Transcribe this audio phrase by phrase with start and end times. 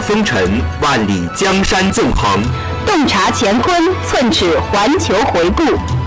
[0.00, 2.40] 风尘，万里江山纵横；
[2.86, 5.62] 洞察乾坤，寸尺环球回顾；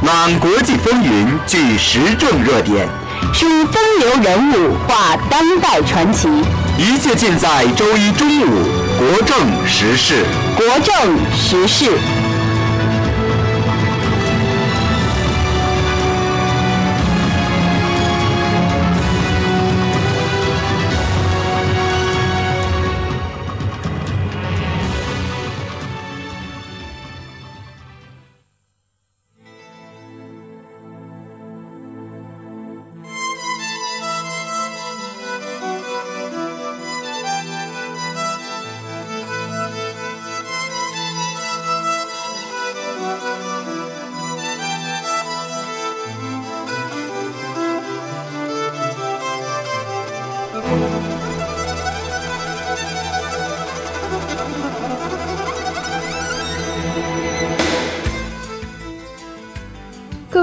[0.06, 2.88] 览国际风云，聚时政热点；
[3.34, 6.28] 书风流人物，画当代传奇。
[6.78, 8.66] 一切尽在周一中午，
[8.98, 9.38] 国政
[9.68, 10.26] 时事。
[10.58, 11.92] 国政时事。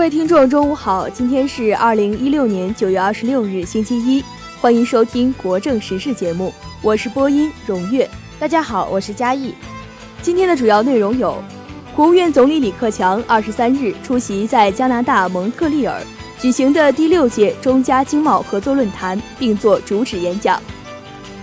[0.00, 1.06] 各位听众，中午好！
[1.10, 4.24] 今天是二零一六年九月二十六日，星期一，
[4.58, 8.08] 欢迎收听国政时事节目，我是播音荣月。
[8.38, 9.54] 大家好，我是嘉义。
[10.22, 11.44] 今天的主要内容有：
[11.94, 16.00] 国务院总理李克强二十三日出席在加拿大蒙特利尔
[16.38, 20.58] 举行的第六届中加经贸合作论坛，并作主旨演讲。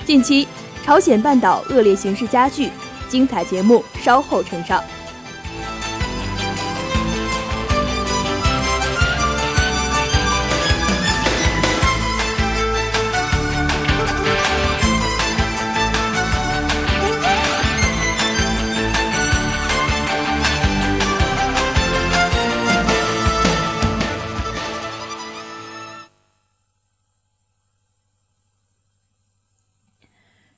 [0.03, 0.47] 近期，
[0.84, 2.72] 朝鲜半岛恶劣形势加剧，
[3.07, 4.84] 精彩节目稍后呈上。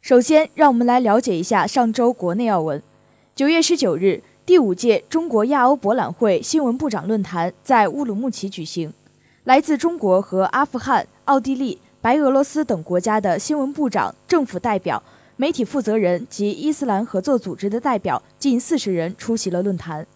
[0.09, 2.81] 首先，让我们来了解一下上周国内要闻。
[3.35, 8.91] 九月十九日，第五届中国亚欧博览会新闻部长论坛在乌鲁木齐举行。
[9.43, 15.03] 来自中国和阿富汗、奥地利、白俄罗斯等国家的新闻部长、政府代表、
[15.35, 20.07] 媒体负责人及伊斯兰合作组织的代表近四十人出席了论坛。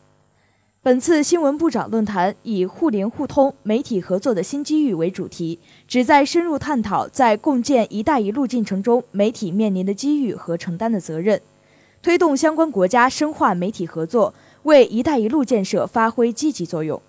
[0.85, 5.57] 本次新闻部长论坛以“互联互通，媒体合作的新机遇”为主题，
[5.88, 11.39] 旨在深入探讨在共建“一带一路”进程中媒体面临的机遇和承担的责任，
[12.01, 14.33] 推动相关国家深化媒体合作，
[14.63, 17.01] 为“一带一路”建设发挥积极作用。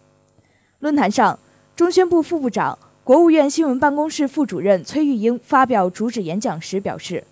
[0.78, 1.36] 论坛上，
[1.74, 7.24] 中宣部副部长、国务院新闻办公室副主任崔玉英发表主旨演讲时表示。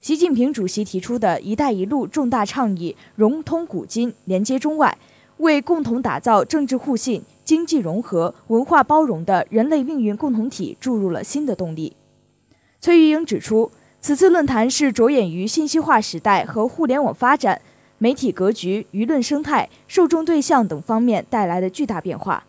[0.00, 4.96] 习近平主席提出的一带一路重大倡议，融通古今，连接中外，
[5.38, 11.96] 为共同打造政治互信、经济融合、文化包容的人类命运共同体注入了新的动力。
[12.80, 17.60] 崔玉英指出，此次论坛是着眼于信息化时代和互联网发展、
[17.98, 22.44] 媒体格局、舆论生态、受众对象等方面带来的巨大变化，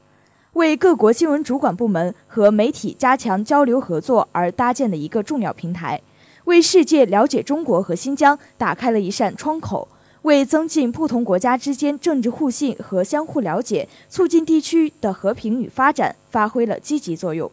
[0.53, 6.01] 为各国新闻主管部门和媒体加强交流合作而搭建的一个重要平台。
[6.45, 9.87] 为世界了解中国和新疆打开了一扇窗口，
[10.23, 17.51] 为增进不同国家之间政治互信和相互了解，促进地区的和平与发展发挥了积极作用。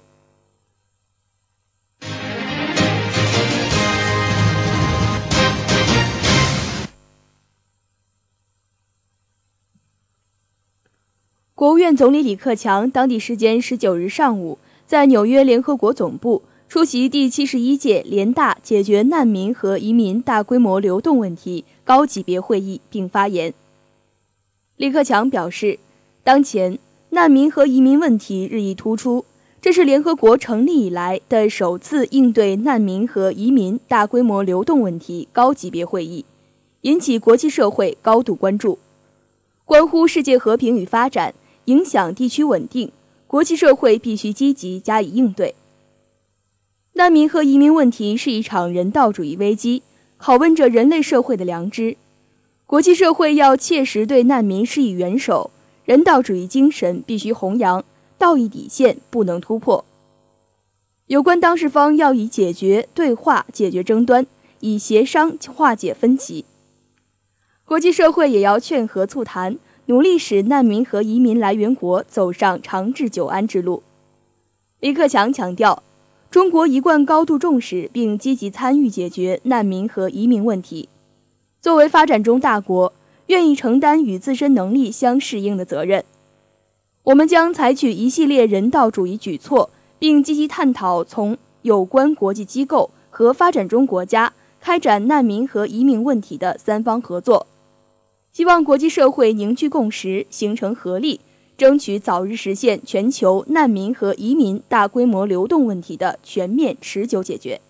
[11.55, 16.43] 国务院总理李克强当地时间十九日上午在纽约联合国总部。
[16.67, 23.55] 出席第七十一届联大解决难民和移民大规模流动问题高级别会议并发言。
[24.77, 25.79] 李克强表示，
[26.25, 26.79] 当前
[27.11, 29.25] 难民和移民问题日益突出，
[29.61, 36.25] 这是联合国成立以来的首次应对难民和移民大规模流动问题高级别会议，
[36.81, 38.79] 引起国际社会高度关注，
[39.65, 41.35] 关乎世界和平与发展，
[41.67, 42.91] 影响地区稳定，
[43.27, 45.55] 国际社会必须积极加以应对。
[46.95, 49.83] 难民和移民问题是一场人道主义危机，
[50.21, 51.97] 拷问着人类社会的良知。
[52.67, 55.51] 国际社会要切实对难民施以援手，
[55.85, 57.85] 人道主义精神必须弘扬，
[58.17, 59.85] 道义底线不能突破。
[61.07, 64.27] 有关当事方要以解决对话解决争端，
[64.61, 66.47] 以协商化解分歧。
[67.67, 73.83] 国际社会也要劝和促谈，努力使难民和移民来源国走上长治久安之路。
[74.81, 75.83] 李克强强调。
[76.35, 80.89] 中国一贯高度重视并积极参与解决难民和移民问题。
[81.61, 82.93] 作为发展中大国，
[83.27, 86.05] 愿意承担与自身能力相适应的责任。
[87.05, 89.71] 我们将采取一系列人道主义举措，
[90.01, 97.47] 并积极探讨从有关国际机构和发展中国家开展难民和移民问题的三方合作。
[98.33, 101.21] 希望国际社会凝聚共识，形成合力。
[101.57, 107.61] 争取早日实现全球难民和移民大规模流动问题的全面持久解决。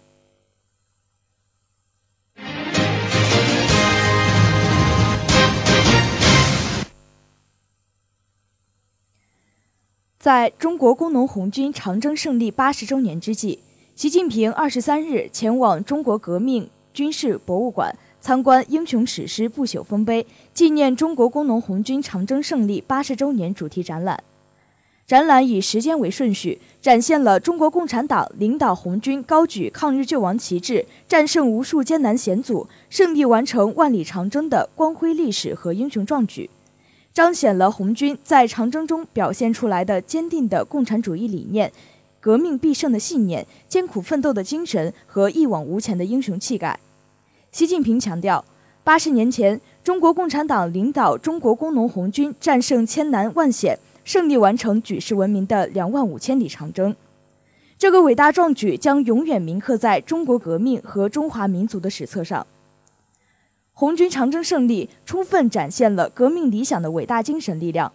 [10.18, 13.58] 在中国工农红军长征胜利八十周年之际，
[13.94, 17.94] 习近平二十三日前往中国革命军事博物馆。
[18.24, 24.24] 参观英雄史诗不朽丰碑，纪念中国工农红军长征胜利八十周年主题展览。
[25.06, 36.48] 展览以时间为顺序，展现了中国共产党领导红军高举抗日救亡旗帜，战胜无数艰难险阻，胜利完成万里长征的光辉历史和英雄壮举，
[37.12, 41.70] 彰显了红军在长征中表现出来的坚定的共产主义理念、
[42.20, 46.80] 革命必胜的信念、艰苦奋斗的精神和一往无前的英雄气概。
[47.54, 48.44] 习近平强调，
[48.82, 56.96] 八十年前，中国共产党领导中国工农红军战胜千难万险，胜利完成举世闻名的两万五千里长征。
[57.78, 62.44] 这个伟大壮举将永远铭刻在中国革命和中华民族的史册上。
[63.72, 67.92] 红军长征胜利充分展现了革命理想的伟大精神力量。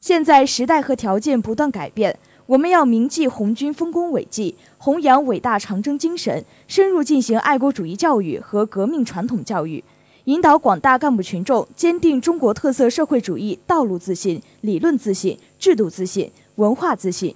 [0.00, 2.18] 现在时代和条件不断改变。
[2.50, 9.84] 我们要铭记红军丰功伟绩，弘扬伟大长征精神，深入进行爱国主义教育和革命传统教育，
[10.24, 17.32] 引导广大干部群众坚定中国特色社会主义道路自信、理论自信、制度自信、文化自信，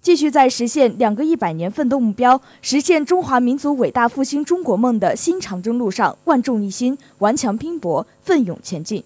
[0.00, 9.04] 继续在实现两个一百年奋斗目标、实现中华民族伟大复兴中国梦的新长征路上万众一心、顽强拼搏、奋勇前进。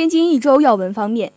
[0.00, 1.30] 天津一周要闻方面，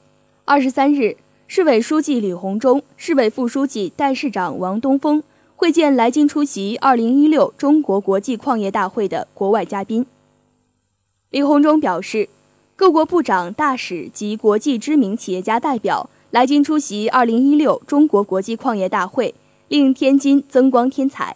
[0.46, 1.18] 二十三日，
[1.48, 5.22] 市委书记李鸿忠、市委副书记、代市长王东峰
[5.58, 10.06] 会见来京出席二零一六中国国际矿业大会的国外嘉宾。
[11.30, 12.30] 李鸿忠表示，
[12.78, 19.36] 各国部长、大使及国际知名企业家代表来京出席二零一六中国国际矿业大会，
[19.68, 21.36] 令天津增光添彩。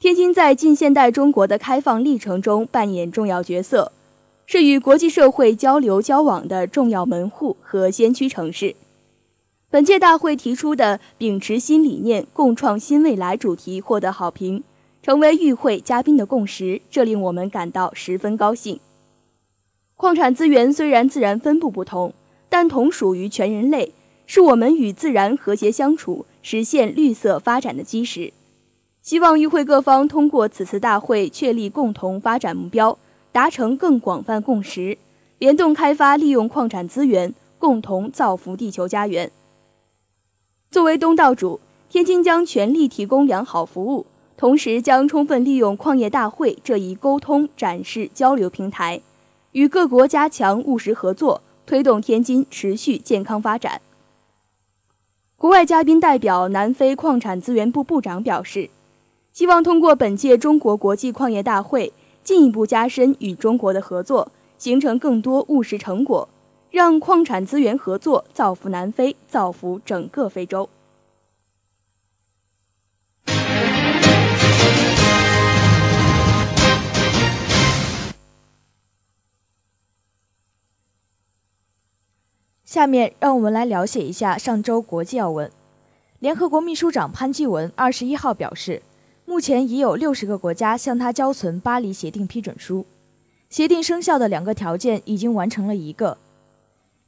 [0.00, 3.92] 天津在近现代中国的开放历程中扮演重要角色。
[4.46, 8.76] 是与国际社会交流交往的重要门户和先驱城市。
[9.68, 14.62] 本届大会提出的“秉持新理念，共创新未来”主题获得好评，
[15.02, 18.78] 成为与会嘉宾的共识，这令我们感到十分高兴。
[19.96, 22.14] 矿产资源虽然自然分布不同，
[22.48, 23.92] 但同属于全人类，
[24.26, 28.32] 是我们与自然和谐相处、实现绿色发展的基石。
[29.02, 32.96] 希望与会各方通过此次大会确立共同发展目标，
[33.36, 34.96] 达成更广泛共识，
[35.40, 39.30] 联动开发利用矿产资源，共同造福地球家园。
[40.70, 44.06] 作为东道主，天津将全力提供良好服务，
[44.38, 49.02] 同时将充分利用矿业大会这一沟通、展示、交流平台，
[49.52, 53.82] 与各国加强务实合作，推动天津持续健康发展。
[55.36, 58.70] 国外嘉宾代表南非矿产资源部部长表示。
[59.34, 61.92] 希望通过本届中国国际矿业大会，
[62.26, 66.28] 进一步加深与中国的合作，形成更多务实成果，
[66.72, 70.68] 让矿产资源合作造福南非，造福整个非洲。
[82.64, 85.48] 下面让我们来了解一下上周国际要闻。
[86.18, 88.82] 联合国秘书长潘基文二十一号表示。
[89.28, 92.86] 目前已有六十个国家向他交存巴黎协定批准书，
[93.50, 96.16] 协定生效的两个条件已经完成了一个。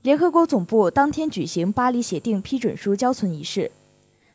[0.02, 3.70] 联合国总部当天举行巴黎协定批准书交存仪式，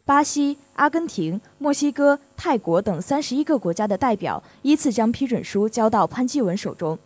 [0.05, 6.97] 巴西、阿根廷、墨西哥、泰国等三十一个国家的代表依次将批准书交到潘基文手中。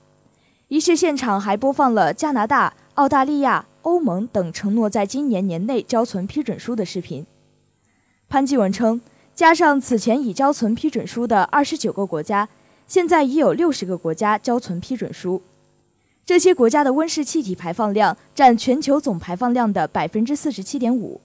[0.68, 7.26] 仪式现场还播放了加拿大、澳大利亚、欧盟等承诺在今年年内交存批准书的视频。
[8.30, 9.02] 潘基文称。
[9.38, 12.50] 加上此前已交存批准书的二十九个国家，
[12.88, 15.44] 现在已有六十个国家交存批准书。
[16.26, 21.22] 这些国家的温室气体排放量占全球总排放量的百分之四十七点五。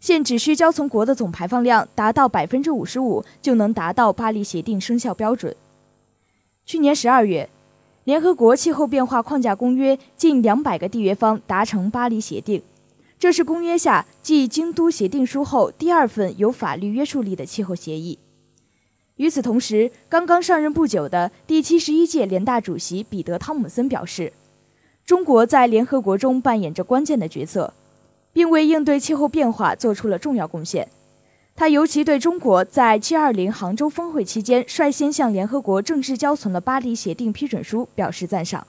[0.00, 5.54] 现只需交存国的总排放量达到百分之五十五，就能达到巴黎协定生效标准。
[6.64, 7.48] 去年十二月，
[8.02, 12.60] 联合国气候变化框架公约近两百个缔约方达成巴黎协定。
[13.18, 18.18] 这是公约下继京都协定书后第二份有法律约束力的气候协议。
[19.16, 24.34] 与此同时，刚刚上任不久的第七十一届联大主席彼得·汤姆森表示，
[25.06, 27.72] 中国在联合国中扮演着关键的角色，
[28.34, 30.86] 并为应对气候变化做出了重要贡献。
[31.54, 38.66] 他尤其对中国在 G20 杭州峰会期间率先向联合国正式交存了巴黎协定批准书表示赞赏。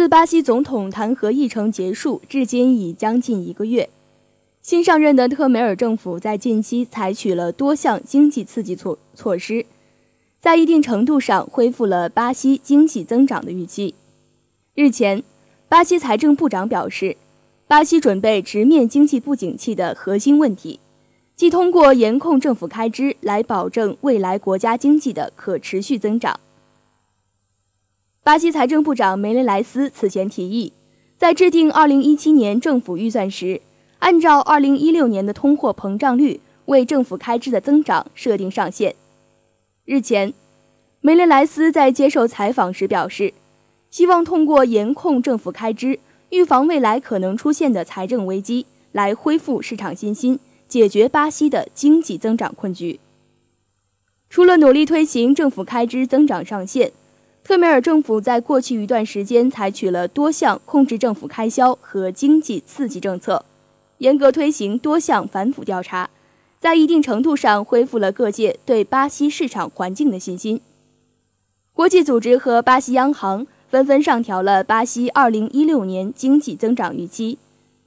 [0.00, 3.90] 自巴西总统弹劾议程结束至今已将近一个月，
[4.62, 9.66] 新上任的特梅尔政府在近期采取了多项经济刺激措措施，
[10.40, 13.94] 在一定程度上恢复了巴西经济增长的预期。
[14.74, 15.22] 日前，
[15.68, 17.18] 巴西财政部长表示，
[17.68, 20.80] 巴西准备直面经济不景气的核心问题，
[21.36, 26.40] 即通过严控政府开支来保证未来国家经济的可持续增长。
[28.22, 30.74] 巴西财政部长梅雷莱斯此前提议，
[31.16, 33.62] 在制定2017年政府预算时，
[34.00, 38.94] 按照2016年的通货膨胀率为政府开支的增长设定上限。
[39.86, 40.34] 日前，
[41.00, 43.32] 梅雷莱斯在接受采访时表示，
[43.90, 45.98] 希望通过严控政府开支，
[46.28, 53.00] 预防未来可能出现的财政危机，来恢复市场信心，解决巴西的经济增长困局。
[54.28, 56.92] 除了努力推行政府开支增长上限。
[57.42, 63.44] 特梅尔政府在过去一段时间采取了多项控制政府开销和经济刺激政策，
[63.98, 66.08] 严格推行多项反腐调查，
[66.60, 70.60] 在一定程度上恢复了各界对巴西市场环境的信心。
[71.72, 77.38] 国际组织和巴西央行纷纷上调了巴西2016年经济增长预期。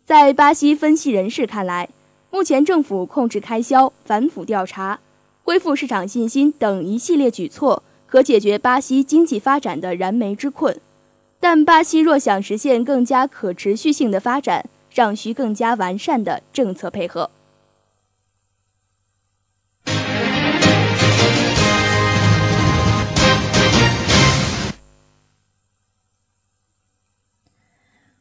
[0.04, 1.88] 在巴西分析人士看来，
[2.32, 5.00] 目前政府控制开销、反腐调查、
[5.44, 7.84] 恢复市场信心等一系列举措。
[8.14, 10.80] 可解决巴西经济发展的燃眉之困，
[11.40, 17.32] 但巴西若想实现更加可持续性的发展，尚需更加完善的政策配合。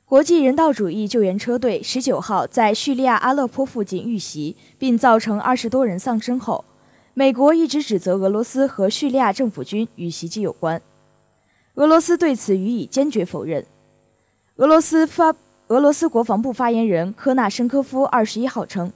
[0.06, 6.64] 国际人道主义救援车队十九号在叙利亚阿勒颇附近遇袭，并造成二十多人丧生后。
[7.14, 10.80] 美国一直指责俄罗斯和叙利亚政府军与袭击有关，
[11.74, 13.66] 俄罗斯对此予以坚决否认。
[14.56, 15.34] 俄罗斯发
[15.68, 18.90] 俄罗斯国防部发言人科纳申科夫二十一号称，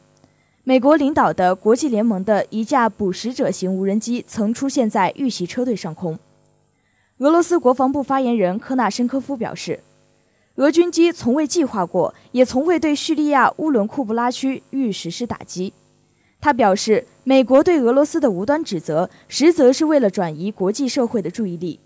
[0.65, 6.19] 美国领导的国际联盟的一架捕食者型无人机曾出现在遇袭车队上空。
[7.19, 9.81] 俄罗斯国防部发言人科纳申科夫表示，
[10.55, 15.75] 俄军机从未计划过，也从未对叙利亚乌伦库布拉区域实施打击。
[16.41, 21.81] 他表示，美国对俄罗斯的无端指责，实则是为了转移国际社会的注意力。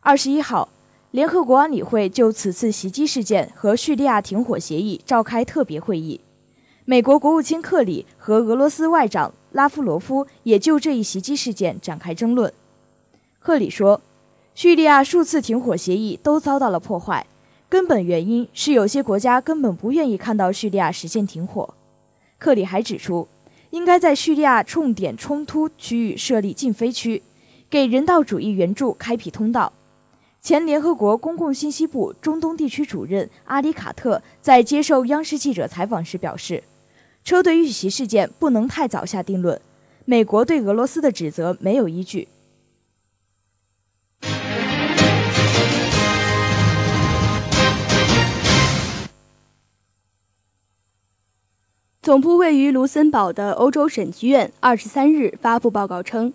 [0.00, 0.68] 二十一号，
[1.10, 6.20] 联合国安理会就此次袭击事件和叙利亚停火协议召开特别会议，
[6.84, 12.52] 美国国务卿克里和俄罗斯外长拉夫罗夫也就这一袭击事件展开争论。
[13.38, 14.02] 克里说，
[14.54, 17.26] 叙利亚数次停火协议都遭到了破坏，
[17.70, 21.72] 根本原因是有些国家根本不愿意看到叙利亚实现停火。
[22.38, 23.26] 克里还指出。
[23.72, 27.22] 应该在叙利亚重点冲突区域设立禁飞区，
[27.70, 29.72] 给人道主义援助开辟通道。
[30.42, 36.62] 前联合国公共信息部中东地区主任阿里卡特在接受央视记者采访时表示
[37.24, 39.58] ：“车队遇袭事件不能太早下定论，
[40.04, 42.28] 美国对俄罗斯的指责没有依据。”
[52.02, 56.32] 总部位于卢森堡的欧洲审计院二十三日发布报告称，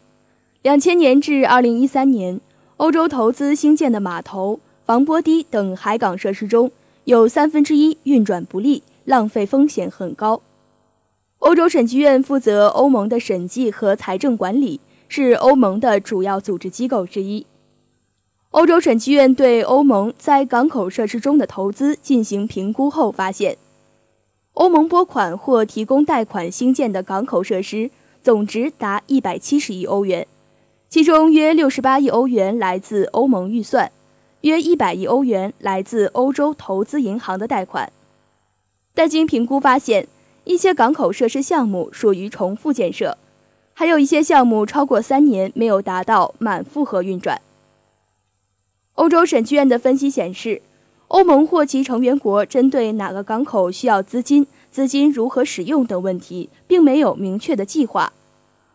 [0.62, 2.40] 两千年至二零一三年，
[2.78, 6.72] 欧洲投资兴建的码头、防波堤等海港设施中
[7.04, 10.42] 有三分之一运转不利，浪费风险很高。
[11.40, 17.46] 欧洲审计院负责欧盟的审计和财政管理，是欧盟的主要组织机构之一。
[18.52, 23.58] 欧洲审计院对欧盟在港口设施中的投资进行评估后发现。
[24.58, 27.92] 欧盟拨款或提供贷款兴建的港口设施
[28.24, 30.26] 总值达一百七十亿欧元，
[30.90, 33.92] 其中约六十八亿欧元来自欧盟预算，
[34.42, 37.92] 约一百亿欧元来自欧洲投资银行的贷款。
[38.96, 40.08] 但经评估发现，
[40.44, 43.20] 一些港口设施项目属于重复建设，
[43.76, 47.40] 还有一些项目超过三年没有达到满负荷运转。
[48.96, 50.64] 欧洲审计院的分析显示。
[51.10, 58.12] 欧盟或其成员国针对哪个港口需要资金、资金如何使用等问题，并没有明确的计划。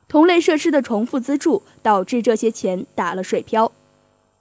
[0.09, 3.73] 同类设施的重复资助导致这些钱打了水漂。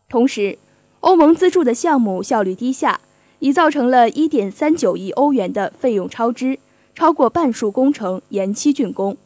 [0.09, 0.57] 同时，
[1.01, 3.01] 欧盟资助的项目效率低下，
[3.39, 6.59] 已造成了1.39亿欧元的费用超支，
[6.95, 9.17] 超过半数工程延期竣工。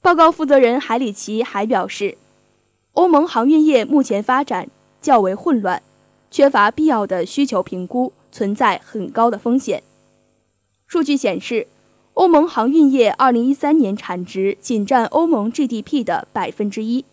[0.00, 2.16] 报告负责人海里奇还表示，
[2.92, 4.68] 欧盟航运业目前发展
[5.00, 5.82] 较为混乱。
[6.32, 9.82] 缺乏必要的需求评估，存在很高的风险。
[10.86, 11.66] 数据显示，
[12.14, 17.04] 欧盟航运业2013年产值仅占欧盟 GDP 的百分之一。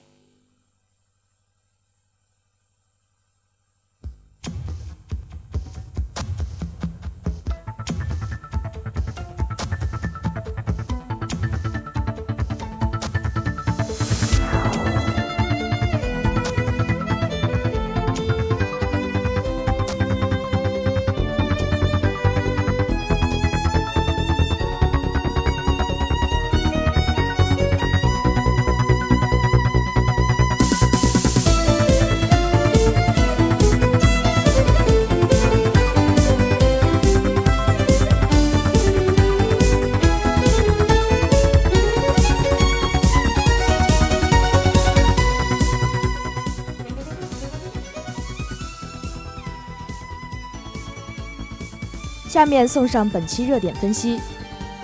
[52.39, 54.17] 下面送上本期热点分析。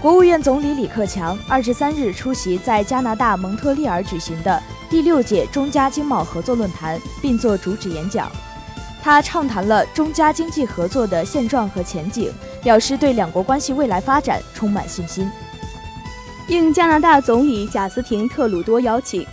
[0.02, 8.30] 国务院总理李克强二十三日出席在加拿大蒙特利尔举行的第六届中加经贸合作论坛，并作主旨演讲。
[9.02, 12.30] 他畅谈了中加经济合作的现状和前景，
[12.62, 15.32] 表示对两国关系未来发展充满信心。
[16.50, 19.26] 应加拿大总理贾斯廷·特鲁多邀请，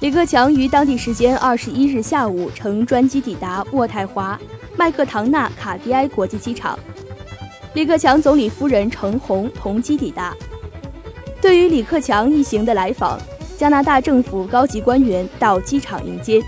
[0.00, 4.40] 李克强于当地时间二十一日下午乘专机抵达渥太华
[4.78, 6.78] 麦克唐纳卡迪埃国际机场。
[7.76, 10.34] 李克强总理夫人程红同机抵达。
[11.42, 13.20] 对于李克强一行的来访，
[13.58, 16.42] 加拿大政府高级官员到机场迎接。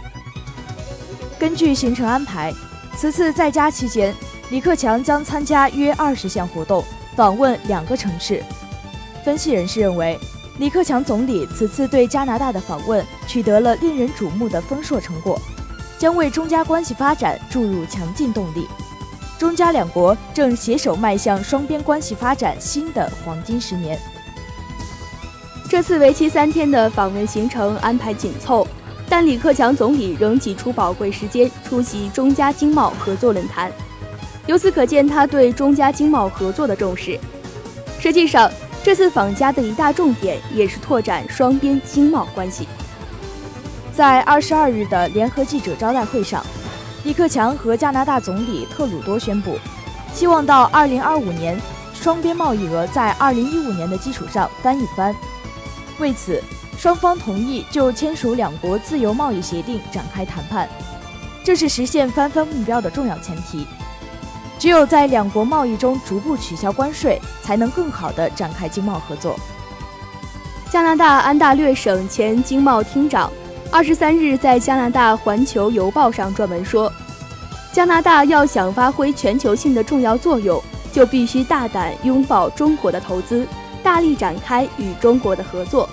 [1.38, 2.50] 根据行程安排，
[2.96, 4.14] 此次在家期间，
[4.48, 6.82] 李克强将参加约二十项活动，
[7.14, 8.42] 访问两个城市。
[9.22, 10.18] 分析人士认为，
[10.58, 15.38] 李克强总理此次对加拿大的访问取得了令人瞩目的丰硕成果，
[15.98, 18.66] 将为中加关系发展注入强劲动力。
[19.38, 23.96] 中加两国正携手迈向双边关系发展新的黄金十年。
[25.70, 28.66] 这次为期三天的访问行程安排紧凑，
[29.08, 33.70] 但李克强总理仍挤出宝贵时间出席中加经贸合作论坛，
[34.46, 37.16] 由此可见他对中加经贸合作的重视。
[38.00, 38.50] 实际上，
[38.82, 42.66] 这次访加的一大重点也是拓展双边经贸关系。
[43.92, 46.44] 在二十二日的联合记者招待会上。
[47.04, 49.56] 李克强和加拿大总理特鲁多宣布，
[50.12, 51.60] 希望到2025年，
[51.94, 55.14] 双边贸易额在2015年的基础上翻一番，
[55.98, 56.42] 为此，
[56.76, 60.68] 双方同意就签署两国自由贸易协定展开谈判，
[61.44, 63.66] 这是实现翻番目标的重要前提。
[64.58, 69.38] 只有在两国贸易中逐步取消关税，才能更好地展开经贸合作。
[70.68, 73.32] 加拿大安大略省前经贸厅长
[73.70, 76.90] 二十三日在加拿大《环球邮报》上撰文说
[77.70, 83.46] ：“加拿大要想发挥全球性的重要作用，就必须大胆拥抱中国的投资，
[83.82, 85.86] 大力展开与中国的合作。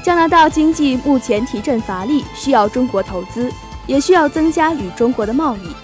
[0.00, 3.50] 加拿大经济目前提振乏力，需要中国投资，
[3.88, 5.74] 也需要增加与中国的贸易。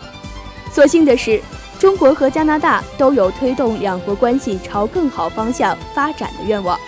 [0.72, 1.42] 所幸的是，
[1.80, 6.78] 中国和加拿大都有推动两国关系朝更好方向发展的愿望。”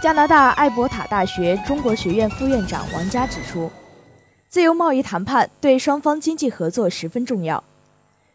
[0.00, 3.70] 加拿大艾伯塔大学中国学院副院长王佳指出，
[4.48, 7.62] 自由贸易谈判对双方经济合作十分重要。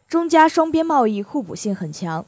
[0.07, 2.23] 中加双边贸易互补性很强，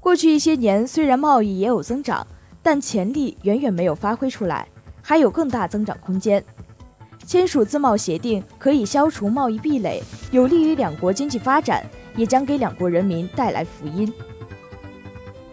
[0.00, 2.26] 过去一些年虽然贸易也有增长，
[2.60, 4.66] 但潜力远远没有发挥出来，
[5.00, 6.44] 还有更大增长空间。
[7.24, 14.12] 签署自贸协定可以消除贸易壁垒，有利于两国经济发展，也将给两国人民带来福音。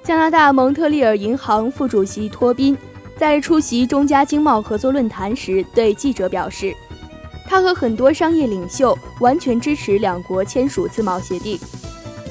[0.02, 2.76] 加拿大蒙特利尔银行副主席托宾。
[3.19, 6.73] 在出席中加经贸合作论坛时，对记者表示，
[7.45, 11.60] 他和很多商业领袖完全支持两国签署自贸协定，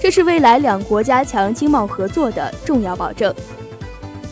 [0.00, 3.34] 这是未来两国加强经贸合作的重要保证。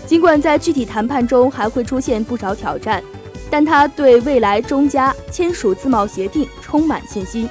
[0.06, 3.04] 尽管在具体谈判中还会出现不少挑战，
[3.50, 7.46] 但他对未来中加签署自贸协定充满信心。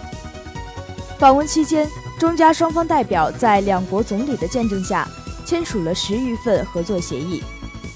[1.19, 1.87] 访问期间，
[2.17, 5.07] 中加双方代表在两国总理的见证下，
[5.45, 7.43] 签署了十余份合作协议，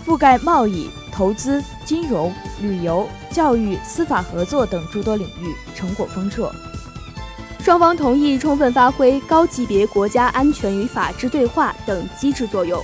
[0.05, 0.87] 覆盖贸易。
[1.19, 6.49] 投资、金融、旅游、教育、司法合作等诸多领域成果丰硕。
[7.59, 12.81] 双方同意充分发挥高级别国家安全与法治对话等机制作用。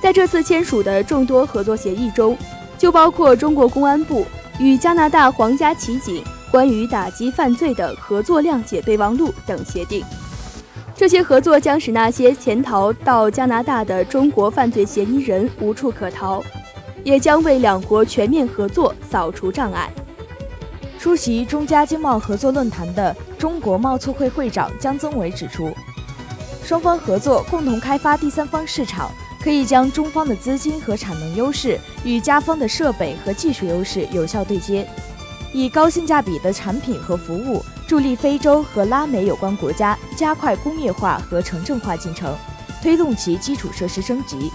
[0.00, 2.38] 在这次签署的众多合作协议中，
[2.78, 4.24] 就包括中国公安部
[4.60, 10.04] 与加拿大皇家骑警关于打击犯罪的合作谅解备忘录等协定。
[10.94, 16.40] 这些合作将使那些潜逃到加拿大的中国犯罪嫌疑人无处可逃。
[17.04, 19.92] 也将为两国全面合作扫除障碍。
[20.98, 25.72] 出席中加经贸合作论坛的中国贸促会会长姜增伟指出，
[26.64, 29.10] 双方合作共同开发第三方市场，
[29.42, 34.88] 可以将中方的资金和产能优势与加方的设备和技术优势有效对接，
[35.52, 42.32] 以高性价比的产品和服务助力非洲和拉美有关国家加快工业化和城镇化进程，
[42.80, 44.52] 推动其基础设施升级。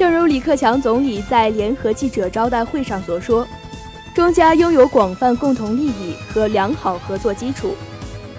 [0.00, 3.46] 正如李克强总理在联合记者招待会上所说，
[4.14, 7.74] 中加拥有广泛共同利益和良好合作基础，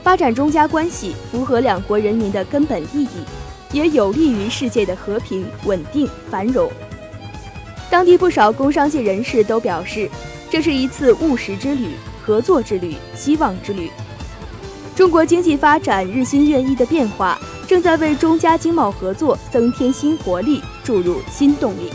[0.02, 3.10] 发展中加关系符合两国人民的根本利益，
[3.74, 6.68] 也有利于世界的和平、稳定、繁荣。
[7.92, 10.10] 当地不少工商界人士都表示，
[10.50, 11.92] 这是一次务实之旅、
[12.26, 13.92] 合作之旅、希望之旅。
[15.02, 17.36] 中国经济发展日新月异的变化。
[17.68, 21.90] 正在为中加经贸合作增添新活力，注入新动力。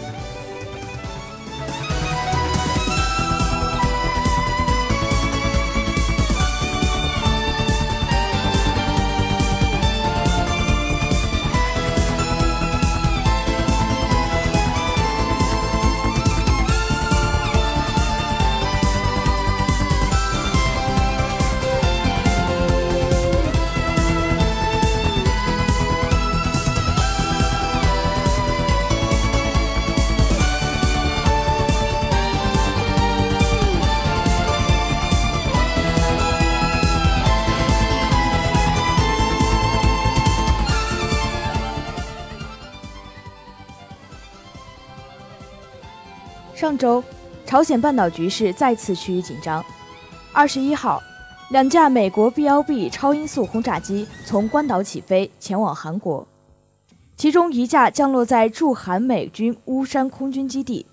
[46.77, 47.03] 上周，
[47.47, 49.65] 朝鲜半岛局势再次趋于紧张。
[50.31, 51.03] 二十一号，
[51.49, 56.29] 两架美国 B-1B 超音速轰炸机从关岛起飞，前往韩国。
[57.17, 60.85] 其中一架降落在驻韩美军乌山空军基地，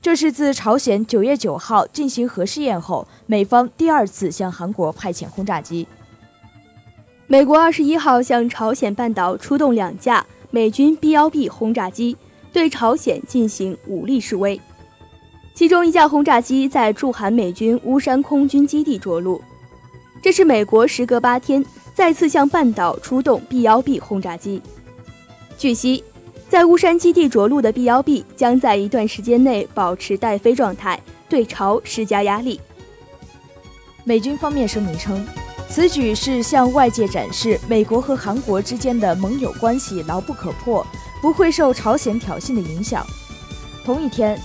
[0.00, 5.86] 这是自朝鲜九月九号进行核试验后，美方第二次向韩国派遣轰炸机。
[7.26, 12.16] 美国二十一号向朝鲜半岛出动两架美军 B-1B 轰炸机，
[12.54, 14.58] 对朝鲜进行武力示威。
[15.56, 19.40] 其中一架轰炸机在驻韩美军乌山空军基地着陆，
[20.20, 21.64] 这是美国时隔八天
[21.94, 24.60] 再次向半岛出动 B-1B 轰炸机。
[25.56, 26.04] 据悉，
[26.46, 32.60] 在乌山基地着陆的 B-1B 将在一段时间内保持待飞状态，对朝施加压力。
[34.04, 35.26] 美军方面声明称，
[35.70, 40.86] 此举是向外界展示美国和韩国之间的盟友关系牢不可破，
[41.22, 43.02] 不会受朝鲜挑衅的影响。
[43.86, 44.38] 同一天，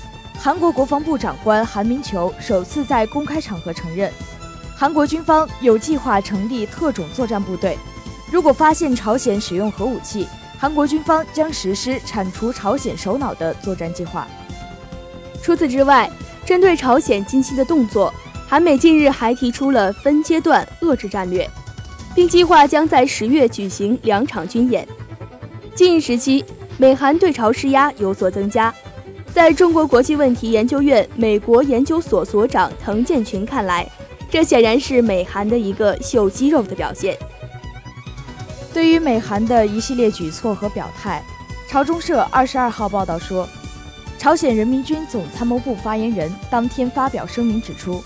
[0.44, 4.12] 韩国国防部长官韩明球首次在公开场合承认，
[4.76, 7.78] 韩国军方有计划成立特种作战部队。
[8.32, 10.28] 如果发现朝鲜使用核武器，
[10.58, 14.28] 韩国军方将实施铲除朝鲜首脑的作战计划。
[15.44, 16.10] 除此之外，
[16.44, 18.12] 针对朝鲜近期的动作，
[18.48, 21.48] 韩美近日还提出了分阶段遏制战略，
[22.16, 24.88] 并计划将在十月举行两场军演。
[25.76, 26.44] 近一时期，
[26.80, 28.74] 美韩对朝施压有所增加。
[29.34, 33.90] 在中国国际问题研究院美国研究所所长滕建群看来，
[34.30, 37.18] 这显然是美韩的一个秀肌肉的表现。
[38.74, 41.24] 对于美韩的一系列举措和表态，
[41.70, 43.48] 朝中社二十二号报道说。
[44.20, 48.04] 朝鲜人民军总参谋部发言人当天发表声明指出，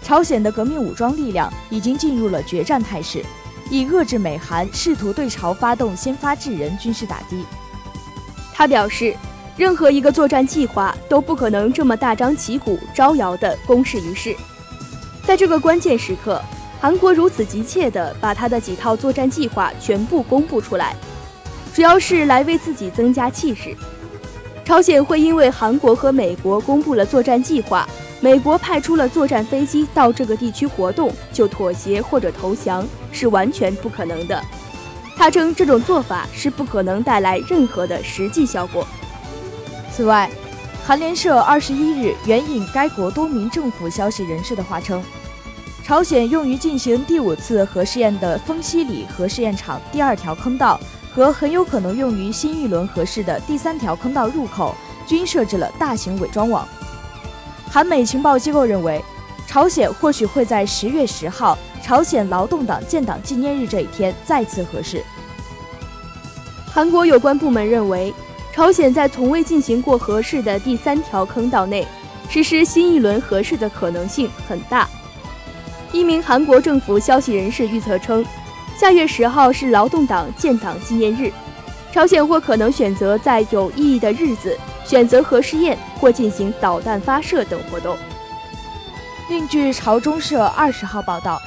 [0.00, 3.24] 朝鲜的革命武装力量已经进入了决战态势，
[3.68, 7.44] 以遏制美韩试图对朝发动先发制人军事打击。
[8.54, 9.12] 他表示，
[9.56, 14.36] 任何一个作战计划都不可能这么大张旗鼓、招摇地公示于世。
[15.24, 16.40] 在这个关键时刻，
[16.78, 20.94] 韩国如此急切地把他的几套作战计划全部公布出来，
[21.74, 23.74] 主要是来为自己增加气势。
[24.62, 27.88] 朝鲜会因为韩国和美国公布了作战计划，
[28.20, 34.38] 美国派出了作战飞机到这个地区活动，就妥协或者投降，是完全不可能的。
[35.16, 38.86] 他称这种做法是不可能带来任何的实际效果。
[39.96, 40.30] 此外，
[40.84, 45.02] 韩联社二十一日援引该国多名政府消息人士的话称，
[45.82, 50.78] 朝鲜用于进行第五次核试验的丰西里核试验场第二条坑道。
[51.14, 54.74] 和很有可能用于新一轮核试的第三条坑道入口
[55.06, 56.68] 均设置了大型伪装网。
[57.70, 59.02] 韩美情报机构认为，
[59.46, 65.02] 朝鲜或许会在十月十号朝鲜劳动党建党纪念日这一天再次核试。
[66.70, 68.12] 韩国有关部门认为，
[68.56, 71.86] 朝鲜在从未进行过核试的第三条坑道内
[72.30, 74.88] 实施新一轮核试的可能性很大。
[75.92, 78.24] 一名韩国政府消息人士预测称。
[78.74, 81.30] 下月十号是劳动党建党纪念日，
[81.92, 87.94] 朝鲜或可能选择在有意义的日子选择核试验或进行导弹发射等活动。
[89.28, 91.38] 另据朝中社二十号报道，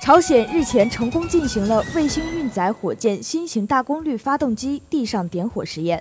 [0.00, 6.00] 朝鲜日前成功进行了卫星运载火箭新型大功率发动机地上点火实验。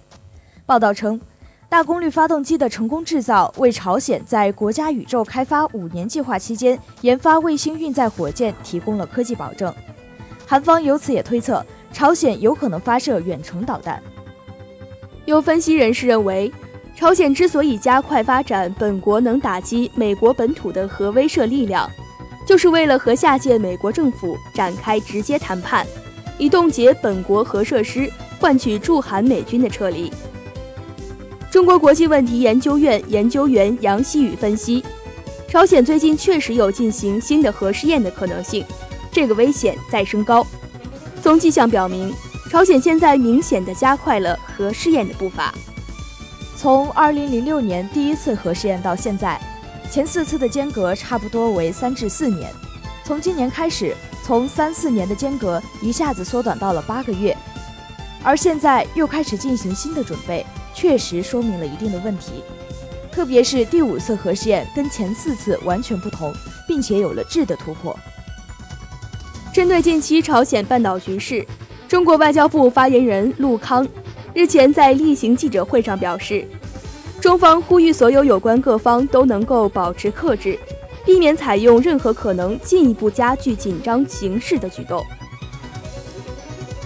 [0.66, 1.20] 报道称，
[1.68, 9.74] 大功率发动机的成功制造为朝鲜在国家宇宙开发五年计划期间研发卫星运载火箭提供了科技保证。
[10.46, 14.02] 韩方由此也推测，朝鲜有可能发射远程导弹。
[15.26, 16.52] 有分析人士认为，
[16.96, 21.90] 朝鲜之所以加快发展本国能打击美国本土的核威慑力量，
[22.46, 25.86] 就是为了和下届美国政府展开直接谈判，
[26.38, 30.12] 以冻结本国核设施，换取驻韩美军的撤离。
[31.54, 34.84] 中国国际问题研究院研究员杨希宇分析，
[35.48, 38.66] 朝鲜最近确实有进行新的核试验的可能性。
[39.12, 40.44] 这个危险在升高，
[41.22, 42.12] 从迹象表明，
[42.50, 45.54] 朝鲜现在明显的加快了核试验的步伐。
[46.58, 49.40] 从2006年第一次核试验到现在，
[49.92, 52.52] 前四次的间隔差不多为三至四年。
[53.04, 57.38] 从今年开始，从三四年的间隔一下子缩短到了八个月，
[58.24, 62.44] 而现在又开始进行新的准备，确实说明了一定的问题。
[63.12, 66.34] 特别是第五次核试验跟前四次完全不同，
[66.68, 67.98] 并且有了质的突破。
[69.54, 71.46] 针对近期朝鲜半岛局势，
[71.88, 73.88] 中国外交部发言人陆康
[74.34, 76.44] 日前在例行记者会上表示，
[77.22, 80.58] 中方呼吁所有有关各方都能够保持克制，
[81.06, 85.06] 避免采用任何可能进一步加剧紧张形势的举动。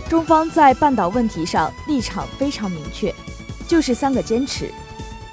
[0.09, 3.15] 中方在半岛问题上立场非常明确，
[3.67, 4.71] 就是三个坚持：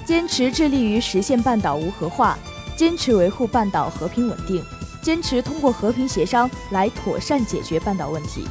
[0.05, 2.37] 坚持致力于实现半岛无核化，
[2.75, 4.63] 坚持维护半岛和平稳定。
[5.01, 8.43] 坚持通过和平协商来妥善解决半岛问题。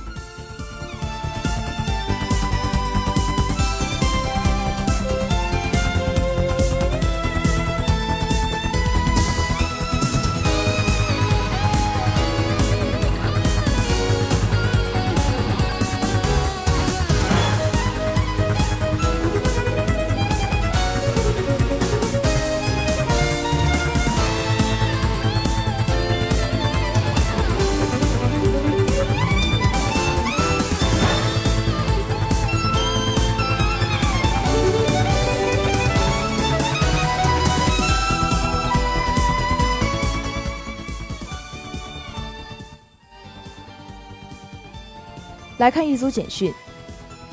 [45.65, 46.53] 来看一组简讯。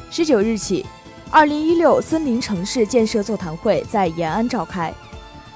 [0.10, 0.86] 十九日起，
[1.30, 4.94] 二零一六森林城市建设座谈会在延安召开，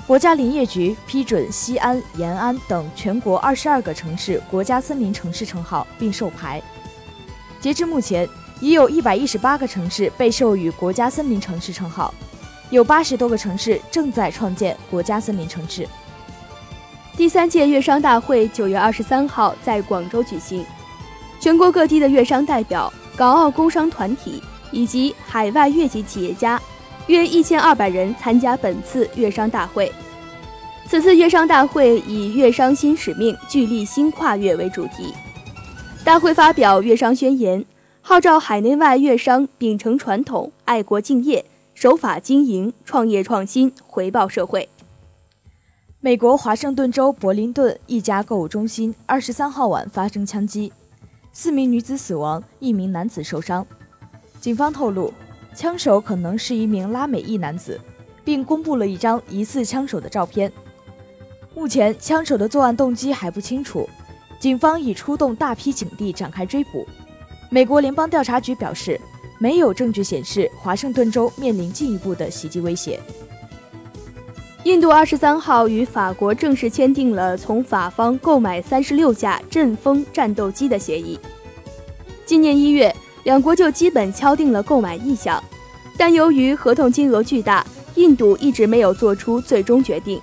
[0.06, 6.62] 国家林业局批准西安、延安等全国二十二个城市国家森林城市称号并授牌。
[7.62, 8.28] 截至目前，
[8.60, 12.14] 已有一百一十八个城市被授予国家森林城市称号，
[12.72, 15.88] 有八十多个城市正在创建国家森林城市。
[17.16, 20.66] 第三届粤商大会九月二十三号在广州举行，
[21.46, 24.42] 全国各地的粤商代表、港澳工商团体。
[24.72, 26.60] 以及海外越籍企业家，
[27.06, 29.90] 约一千二百人参加本次粤商大会。
[30.88, 35.14] 此次粤商大会以“粤商新使命，聚力新跨越”为主题。
[36.04, 37.64] 大会发表粤商宣言，
[38.02, 44.68] 号召海内外粤商秉承传统，爱国敬业，守法经营，创业创新，回报社会。
[46.02, 50.74] 美国华盛顿州柏林顿一家购物中心二十三号晚发生枪击，
[51.38, 53.68] 四名女子死亡，一名男子受伤。
[54.40, 55.14] 警方透露，
[55.54, 57.78] 枪手可能是一名拉美裔男子，
[58.24, 60.50] 并公布了一张疑似枪手的照片。
[61.54, 63.86] 目前，枪手的作案动机还不清楚，
[64.40, 66.88] 警方已出动大批警力展开追捕。
[67.50, 69.00] 美国联邦调查局表示，
[69.38, 72.98] 没有证据显示华盛顿州面临进一步的袭击威胁。
[74.66, 81.20] 印度二十三号与法国正式签订了从法方购买三十六架阵风战斗机的协议。
[82.26, 82.94] 今年一月。
[83.26, 85.44] 两国就基本敲定了购买意向，
[85.98, 90.22] 但由于合同金额巨大，印度一直没有做出最终决定。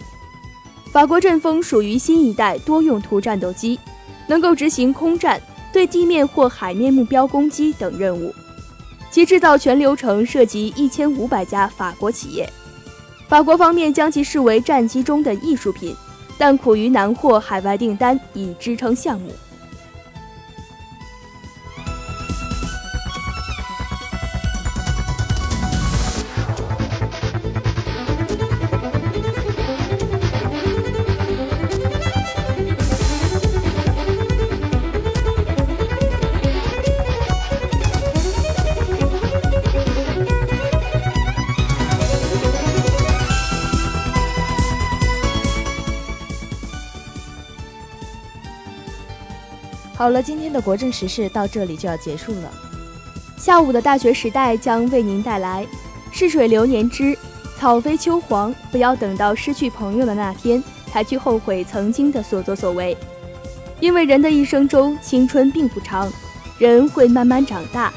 [0.93, 3.77] 法国阵风属于新一代多用途战斗机，
[4.29, 8.33] 能够执行空战、对地面或海面目标攻击等任务。
[9.11, 12.49] 其制造全流程涉及一千五百家法国企业。
[13.33, 15.97] 法国方面将其视为战机中的艺术品，
[16.37, 19.33] 但苦于难获海外订单以支撑项目。
[50.03, 52.51] 好了，今天的国政时事到这里就要结束了。
[53.37, 55.65] 下午的大学时代将为您带来
[56.11, 57.17] “逝水流年之
[57.57, 60.61] 草飞秋黄”，不要等到失去朋友的那天
[60.91, 62.97] 才去后悔曾经的所作所为，
[63.79, 66.13] 因为人的一生中青春并不长，
[66.59, 67.93] 人会慢慢长大，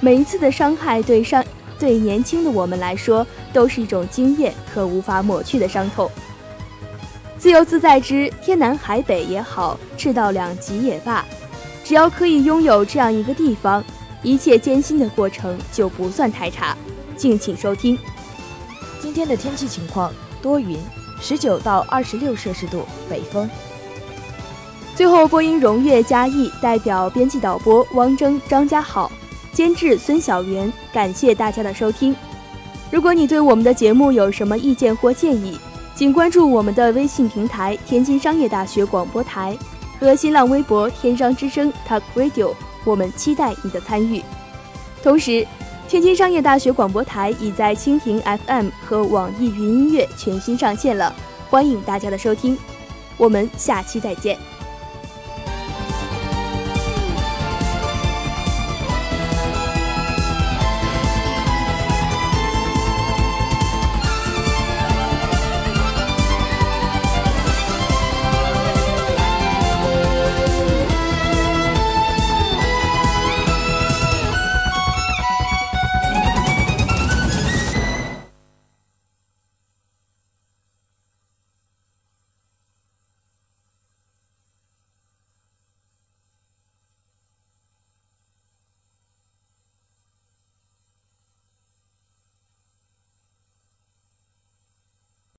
[0.00, 1.44] 每一次的伤害对伤
[1.78, 6.10] 对年轻的我们来说都是一种经验和无法抹去的伤痛。
[7.36, 11.22] 自由自在之天南海北也好，赤道两极也罢。
[11.84, 13.82] 只要可以拥有这样一个地方，
[14.22, 16.76] 一切艰辛的过程就不算太差。
[17.16, 17.98] 敬请收听。
[19.00, 20.78] 今天的天气情况多云，
[21.20, 23.48] 十九到二十六摄氏度，北风。
[24.94, 29.10] 最后，播音荣月嘉义代表编辑导播汪征、张家好，
[29.52, 32.14] 监制孙小元，感谢大家的收听。
[32.90, 35.58] 如果你对我们的节目有什么意见或建议，
[35.94, 39.56] 请关注我们的微信平台“天津商业大学广播台”。
[40.00, 44.22] 和新浪微博“天商之声 Talk Radio”，我们期待你的参与。
[45.02, 45.46] 同时，
[45.86, 51.14] 天津商业大学广播台已在蜻蜓 FM 和网易云音乐全新上线了，
[51.50, 52.56] 欢迎大家的收听。
[53.18, 54.38] 我们下期再见。